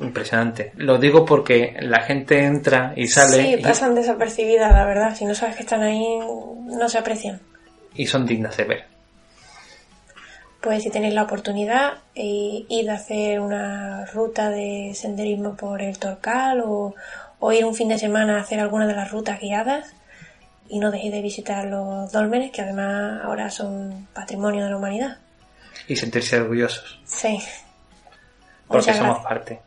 [0.00, 0.72] impresionante.
[0.76, 3.56] Lo digo porque la gente entra y sale.
[3.56, 5.16] Sí, pasan desapercibidas, la verdad.
[5.16, 7.40] Si no sabes que están ahí, no se aprecian.
[7.94, 8.84] Y son dignas de ver.
[10.60, 15.98] Pues si tenéis la oportunidad, eh, id a hacer una ruta de senderismo por el
[15.98, 16.94] Torcal o,
[17.40, 19.94] o ir un fin de semana a hacer alguna de las rutas guiadas
[20.68, 25.18] y no dejéis de visitar los dólmenes que además ahora son patrimonio de la humanidad.
[25.86, 27.00] Y sentirse orgullosos.
[27.04, 27.40] Sí.
[28.66, 29.60] Porque somos parte.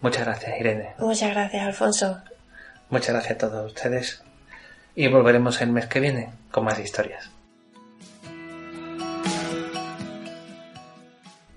[0.00, 0.94] Muchas gracias, Irene.
[0.98, 2.18] Muchas gracias, Alfonso.
[2.90, 4.22] Muchas gracias a todos ustedes.
[4.96, 7.30] Y volveremos el mes que viene con más historias.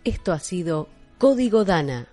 [0.04, 0.88] Esto ha sido
[1.18, 2.08] Código Dana.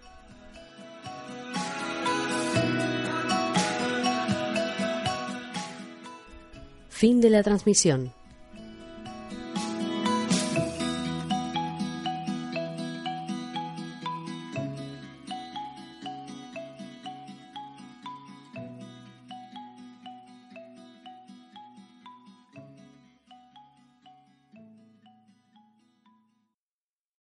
[7.03, 8.13] Fin de la transmisión.